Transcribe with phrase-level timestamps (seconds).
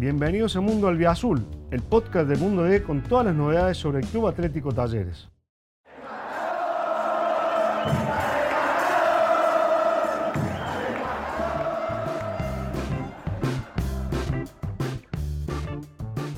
[0.00, 4.06] Bienvenidos a Mundo Albiazul, el podcast de Mundo D con todas las novedades sobre el
[4.06, 5.28] Club Atlético Talleres.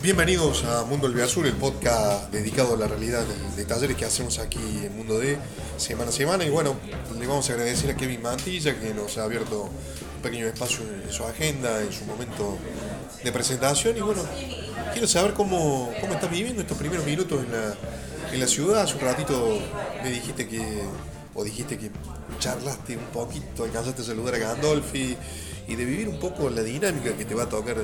[0.02, 3.22] Bienvenidos a Mundo Albiazul, el podcast dedicado a la realidad
[3.54, 5.38] de, talleres que hacemos aquí en Mundo D
[5.76, 6.44] semana a semana.
[6.44, 6.74] Y bueno,
[7.16, 9.70] le vamos a agradecer a Kevin Mantilla que nos ha abierto
[10.16, 12.58] un pequeño espacio en su agenda, en su momento
[13.22, 13.96] de presentación.
[13.96, 14.22] Y bueno,
[14.92, 17.74] quiero saber cómo, cómo estás viviendo estos primeros minutos en la,
[18.32, 18.82] en la ciudad.
[18.82, 19.58] Hace un ratito
[20.02, 20.82] me dijiste que,
[21.34, 21.90] o dijiste que
[22.38, 25.16] charlaste un poquito, alcanzaste a saludar a Gandolfi
[25.68, 27.76] y de vivir un poco la dinámica que te va a tocar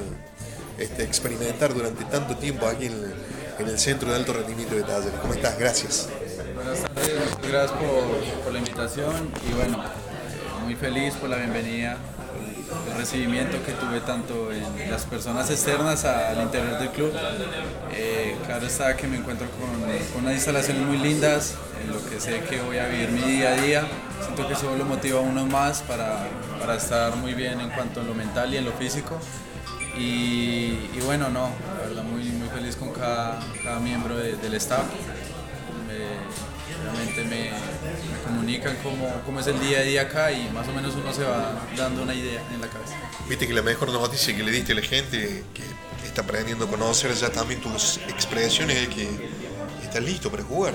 [0.78, 5.18] este, experimentar durante tanto tiempo aquí en, el Centro de Alto Rendimiento de Talleres.
[5.20, 5.58] ¿Cómo estás?
[5.58, 6.08] Gracias.
[6.54, 7.78] Buenas tardes, muchas gracias
[8.44, 9.82] por, la invitación y bueno,
[10.64, 11.96] muy feliz por la bienvenida,
[12.90, 17.12] el recibimiento que tuve tanto en las personas externas al interior del club.
[17.92, 22.40] Eh, claro está que me encuentro con, unas instalaciones muy lindas, en lo que sé
[22.40, 23.88] que voy a vivir mi día a día.
[24.22, 26.26] Siento que eso lo motiva a uno más para,
[26.60, 29.18] para estar muy bien en cuanto a lo mental y en lo físico.
[29.98, 34.84] Y, bueno, no, la verdad muy, muy feliz con cada, cada miembro del staff.
[36.92, 37.50] Realmente me,
[38.24, 41.24] comunican cómo, cómo, es el día a día acá y más o menos uno se
[41.24, 42.94] va dando una idea en la cabeza.
[43.28, 45.62] Viste que la mejor noticia que le diste a la gente que
[46.06, 49.08] está aprendiendo a conocer ya también tus expresiones es que
[49.82, 50.74] estás listo para jugar.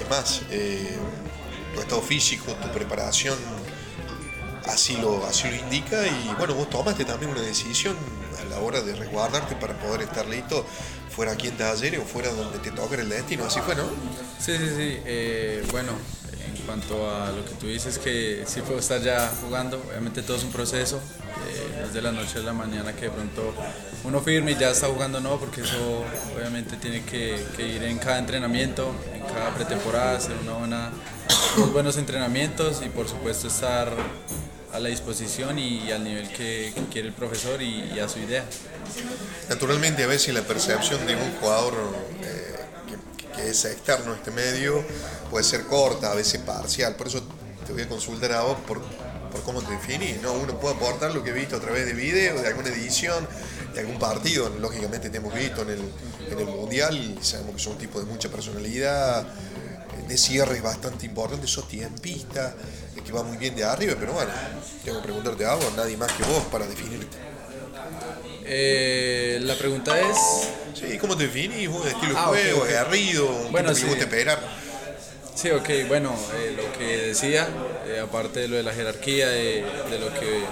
[0.00, 0.96] Es más, eh,
[1.74, 3.36] tu estado físico, tu preparación
[4.72, 6.06] así lo, así lo indica.
[6.06, 7.96] Y bueno, vos tomaste también una decisión
[8.40, 10.64] a la hora de resguardarte para poder estar listo
[11.10, 13.84] fuera aquí en Talleres o fuera donde te toque el destino, así fue, ¿no?
[14.38, 15.92] Sí, sí, sí, eh, bueno,
[16.46, 20.36] en cuanto a lo que tú dices que sí puedo estar ya jugando, obviamente todo
[20.36, 20.98] es un proceso,
[21.48, 23.54] eh, desde la noche a la mañana que de pronto
[24.04, 26.04] uno firme y ya está jugando, no, porque eso
[26.36, 30.90] obviamente tiene que, ir en cada entrenamiento, en cada pretemporada, hacer una buena,
[31.56, 33.92] unos buenos entrenamientos y por supuesto estar
[34.72, 38.44] a la disposición y, al nivel que, quiere el profesor y, a su idea.
[39.48, 41.74] Naturalmente a veces la percepción de un jugador
[42.22, 42.56] eh,
[43.34, 44.84] que, es externo a este medio
[45.30, 47.22] puede ser corta, a veces parcial, por eso
[47.66, 48.80] te voy a consultar a vos por,
[49.30, 50.32] por cómo te definís, ¿no?
[50.32, 53.26] Uno puede aportar lo que he visto a través de video, de alguna edición,
[53.74, 55.80] de algún partido, lógicamente te hemos visto en el,
[56.30, 59.26] en el Mundial, sabemos que son un tipo de mucha personalidad,
[60.10, 62.52] de cierres bastante importante, sos tiempista,
[63.04, 64.30] que va muy bien de arriba, pero bueno,
[64.84, 67.16] tengo que preguntarte algo, nadie más que vos para definirte.
[68.44, 70.16] Eh, la pregunta es...
[70.74, 71.68] Sí, ¿cómo te definís?
[71.68, 73.28] ¿Vos estilo de ah, juego, okay, aguerrido?
[73.52, 73.86] Bueno, sí.
[73.86, 74.40] te esperar?
[75.36, 77.48] Sí, ok, bueno, eh, lo que decía,
[77.86, 80.42] eh, aparte de lo de la jerarquía, de, de, lo que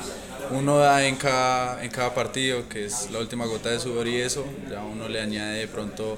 [0.52, 4.20] uno da en cada, en cada partido, que es la última gota de sudor y
[4.20, 6.16] eso, ya uno le añade de pronto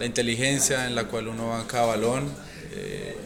[0.00, 3.16] la inteligencia en la cual uno va en cada balón, eh,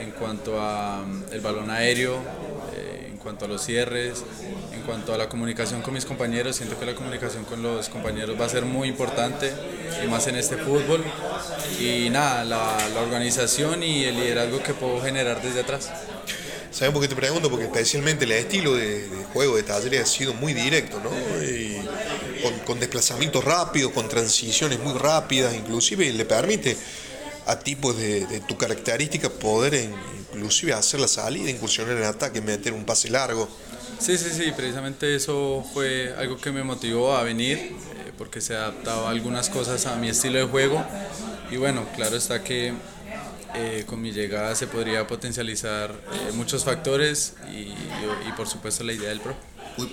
[0.00, 2.16] en cuanto a mm, el balón aéreo,
[2.74, 4.24] eh, en cuanto a los cierres,
[4.72, 8.40] en cuanto a la comunicación con mis compañeros, siento que la comunicación con los compañeros
[8.40, 9.52] va a ser muy importante
[10.02, 11.04] y más en este fútbol.
[11.80, 15.90] Y nada, la, organización y el liderazgo que puedo generar desde atrás.
[16.70, 17.50] ¿Sabes por qué te pregunto?
[17.50, 21.10] Porque especialmente el estilo de, juego de Talleres ha sido muy directo, ¿no?
[22.42, 26.76] con, con, desplazamientos rápidos, con transiciones muy rápidas, inclusive le permite
[27.48, 29.90] a tipos de, tu característica poder
[30.34, 33.48] inclusive hacer la salida, incursionar en ataque, meter un pase largo.
[33.98, 38.54] Sí, sí, sí, precisamente eso fue algo que me motivó a venir, eh, porque se
[38.54, 40.84] adaptaba algunas cosas a mi estilo de juego.
[41.50, 42.74] Y bueno, claro está que
[43.54, 47.72] eh, con mi llegada se podría potencializar eh, muchos factores y,
[48.36, 49.34] por supuesto la idea del pro.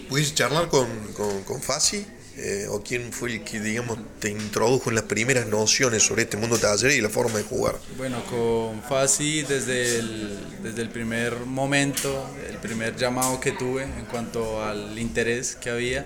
[0.10, 2.06] ¿Pudiste charlar con, con, con Fasi?
[2.38, 6.36] Eh, o quién fue el que, digamos, te introdujo en las primeras nociones sobre este
[6.36, 7.76] mundo taller y la forma de jugar?
[7.98, 14.06] Bueno, con Fasi desde el, desde el primer momento, el primer llamado que tuve en
[14.12, 16.06] cuanto al interés que había,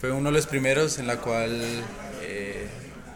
[0.00, 1.60] fue uno de los primeros en la cual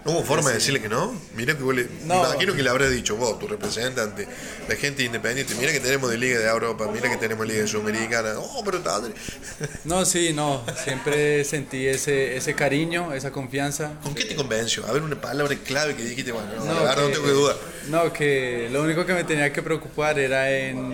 [0.04, 1.14] ¿No hubo forma de decirle que no?
[1.36, 4.26] Mira que le, imagino que le habrá dicho vos, tu representante,
[4.68, 8.34] la gente independiente, mira que tenemos de Liga de Europa, mira que tenemos Liga Sudamericana,
[8.38, 9.12] oh, pero tal.
[9.84, 13.92] No, sí, no, siempre sentí ese, ese cariño, esa confianza.
[14.02, 14.84] ¿Con qué te convenció?
[14.86, 17.56] A ver, una palabra clave que dijiste, bueno, no, no, no tengo que dudar.
[17.88, 20.92] No, que lo único que me tenía que preocupar era en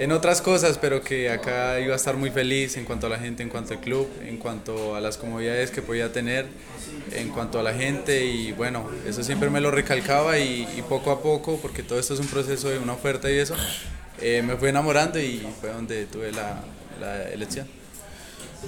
[0.00, 3.18] en otras cosas, pero que acá iba a estar muy feliz en cuanto a la
[3.18, 6.46] gente, en cuanto al club, en cuanto a las comodidades que podía tener,
[7.12, 11.20] en cuanto a la gente y bueno, eso siempre me lo recalcaba y, poco a
[11.20, 13.54] poco, porque todo esto es un proceso de una oferta y eso,
[14.22, 16.62] eh, me fui enamorando y fue donde tuve la,
[16.98, 17.68] la elección.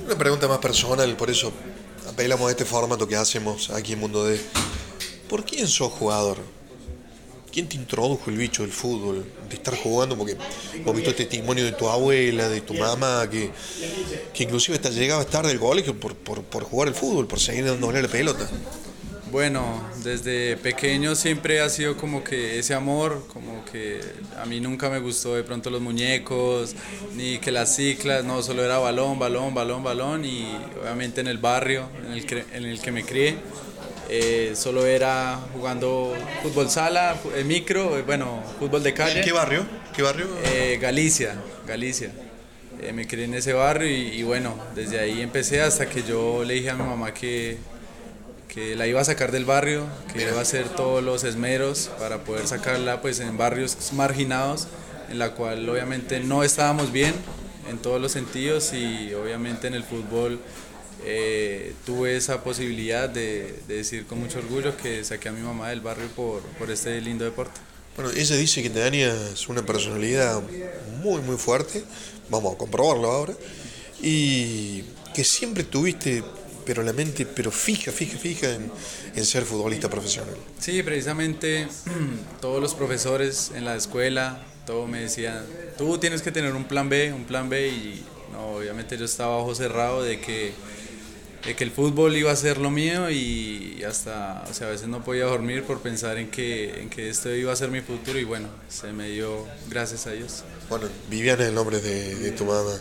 [0.04, 1.50] Una pregunta más personal, por eso
[2.10, 4.38] apelamos a este formato que hacemos aquí en Mundo D.
[5.30, 6.36] ¿Por quién sos jugador?
[7.52, 10.16] ¿Quién te introdujo el bicho del fútbol, de estar jugando?
[10.16, 10.38] Porque
[10.74, 13.50] hemos visto testimonio de tu abuela, de tu mamá, que,
[14.32, 17.38] que inclusive hasta llegaba a estar del colegio por, por, por jugar el fútbol, por
[17.38, 18.48] seguir dándole la pelota.
[19.30, 24.00] Bueno, desde pequeño siempre ha sido como que ese amor, como que
[24.38, 26.74] a mí nunca me gustó de pronto los muñecos,
[27.16, 31.38] ni que las ciclas, no, solo era balón, balón, balón, balón y obviamente en el
[31.38, 33.36] barrio en el que, en el que me crié
[34.14, 39.22] eh, solo era jugando fútbol sala, eh, micro, eh, bueno, fútbol de calle.
[39.22, 39.64] ¿Qué barrio?
[39.96, 40.28] ¿Qué barrio?
[40.78, 41.34] Galicia,
[41.66, 42.12] Galicia.
[42.92, 46.52] me crié en ese barrio y, y, bueno, desde ahí empecé hasta que yo le
[46.52, 47.56] dije a mi mamá que,
[48.48, 52.18] que la iba a sacar del barrio, que iba a hacer todos los esmeros para
[52.18, 54.68] poder sacarla pues en barrios marginados,
[55.08, 57.14] en la cual obviamente no estábamos bien
[57.70, 60.38] en todos los sentidos y obviamente en el fútbol
[61.04, 65.80] eh, tuve esa posibilidad de, decir con mucho orgullo que saqué a mi mamá del
[65.80, 67.60] barrio por, por este lindo deporte.
[67.96, 70.42] Bueno, ella dice que tenías una personalidad
[71.02, 71.84] muy, muy fuerte,
[72.30, 73.34] vamos a comprobarlo ahora,
[74.00, 74.82] y
[75.14, 76.24] que siempre tuviste,
[76.64, 78.70] pero la mente, pero fija, fija, fija en,
[79.14, 80.36] en ser futbolista profesional.
[80.58, 81.68] Sí, precisamente
[82.40, 85.44] todos los profesores en la escuela, todo me decían,
[85.76, 89.36] tú tienes que tener un plan B, un plan B, y no, obviamente yo estaba
[89.36, 90.52] ojo cerrado de que
[91.44, 94.88] de que el fútbol iba a ser lo mío y hasta, o sea, a veces
[94.88, 98.18] no podía dormir por pensar en que, en que esto iba a ser mi futuro
[98.18, 100.44] y bueno, se me dio gracias a Dios.
[100.68, 102.72] Bueno, Viviana es el nombre de, de tu mamá.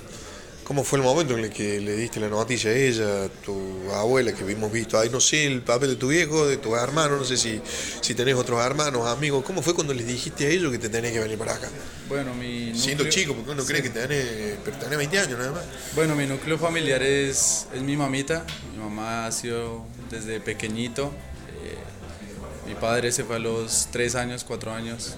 [0.72, 3.92] ¿Cómo fue el momento en el que le diste la noticia a ella, a tu
[3.92, 7.18] abuela, que hemos visto ahí, no sé, el papel de tu viejo, de tu hermano,
[7.18, 7.62] no sé si,
[8.00, 9.44] si tenés otros hermanos, amigos?
[9.44, 11.68] ¿Cómo fue cuando les dijiste a ellos que te tenés que venir para acá?
[12.08, 15.52] Bueno, mi núcleo, Siendo chico, porque uno cree que tenés, pero tenés 20 años nada
[15.52, 15.64] más.
[15.94, 18.46] Bueno, mi núcleo familiar es, es mi mamita.
[18.72, 21.12] Mi mamá ha sido desde pequeñito.
[21.66, 25.18] Eh, mi padre se fue a los 3 años, 4 años.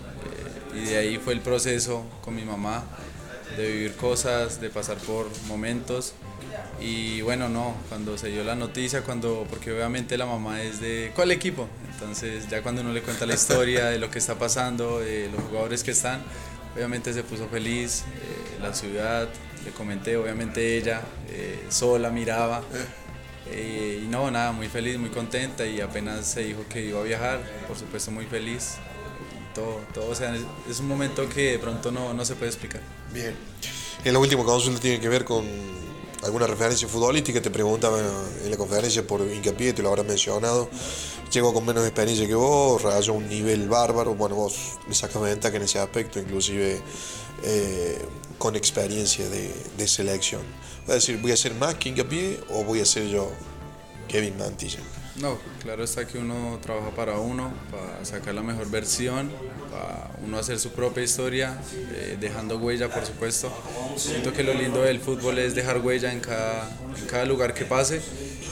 [0.73, 2.85] Eh, y de ahí fue el proceso con mi mamá
[3.57, 6.13] de vivir cosas, de pasar por momentos.
[6.79, 11.11] Y bueno, no, cuando se dio la noticia, cuando, porque obviamente la mamá es de
[11.15, 11.67] ¿cuál equipo?
[11.93, 15.41] Entonces ya cuando uno le cuenta la historia de lo que está pasando, de los
[15.43, 16.21] jugadores que están,
[16.75, 19.29] obviamente se puso feliz, eh, la ciudad,
[19.63, 22.61] le comenté, obviamente ella eh, sola miraba.
[23.49, 27.03] Eh, y no, nada, muy feliz, muy contenta y apenas se dijo que iba a
[27.03, 28.77] viajar, por supuesto muy feliz.
[29.53, 30.35] Todo, todo, o sea,
[30.69, 32.81] es, un momento que de pronto no, no se puede explicar.
[33.13, 33.35] Bien.
[34.03, 35.45] En la última consulta tiene que ver con
[36.23, 37.41] alguna referencia futbolística.
[37.41, 40.69] Te preguntaba en la conferencia por hincapié, te lo habrás mencionado.
[41.31, 44.15] Llegó con menos experiencia que vos, rayó un nivel bárbaro.
[44.15, 44.55] Bueno, vos
[44.87, 46.81] le sacas ventaja en ese aspecto, inclusive
[47.43, 48.05] eh,
[48.37, 50.41] con experiencia de, de selección.
[50.85, 53.31] Voy a decir, ¿voy a hacer más que hincapié o voy a ser yo
[54.07, 54.79] Kevin Mantilla?
[55.15, 59.31] No, claro está que uno trabaja para uno, para sacar la mejor versión,
[59.69, 61.61] para uno hacer su propia historia,
[61.93, 63.51] eh, dejando huella, por supuesto.
[63.95, 66.67] Siento que lo lindo del fútbol es dejar huella en cada,
[66.99, 68.01] en cada lugar que pase.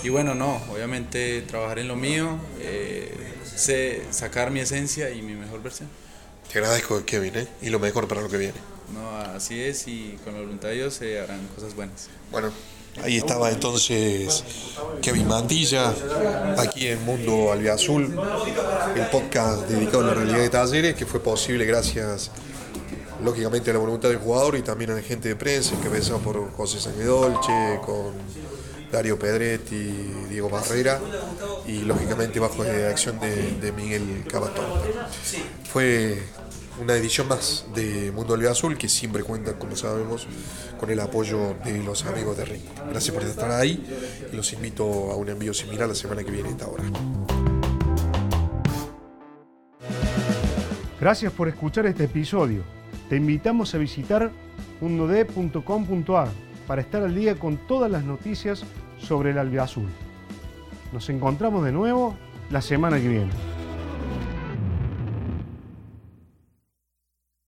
[0.04, 3.12] Y bueno, no, obviamente trabajar en lo mío, eh,
[3.44, 5.90] sé sacar mi esencia y mi mejor versión.
[6.52, 7.48] Te agradezco, Kevin, ¿eh?
[7.62, 8.60] y lo mejor para lo que viene.
[8.94, 12.10] No, así es y con la voluntad de Dios se harán cosas buenas.
[12.30, 12.52] Bueno,
[13.04, 14.44] Ahí estaba entonces
[15.02, 15.94] Kevin Mantilla,
[16.58, 18.16] aquí en Mundo Albiazul,
[18.96, 22.30] el podcast dedicado a la realidad de talleres, que fue posible gracias,
[23.24, 26.52] lógicamente, a la voluntad del jugador y también a la gente de prensa, encabezado por
[26.52, 28.14] José Sanguedolce, con
[28.92, 31.00] Dario Pedretti, Diego Barrera
[31.66, 34.66] y, lógicamente, bajo la dirección de, de Miguel Cabatón.
[35.72, 36.22] Fue
[36.82, 40.28] una edición más de Mundo Azul que siempre cuenta, como sabemos,
[40.80, 42.64] con el apoyo de los amigos de Ring.
[42.90, 43.86] Gracias por estar ahí
[44.34, 46.84] y los invito a un envío similar la semana que viene a esta hora.
[51.00, 52.64] Gracias por escuchar este episodio.
[53.10, 54.32] Te invitamos a visitar
[54.82, 56.30] mundod.com.ar
[56.66, 58.64] para estar al día con todas las noticias
[59.00, 59.88] sobre el albiazul.
[60.94, 62.16] Nos encontramos de nuevo
[62.50, 63.51] la semana que viene.